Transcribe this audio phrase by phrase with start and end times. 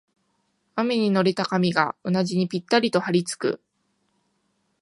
[0.75, 3.61] 雨に濡れた髪がうなじにぴったりとはりつく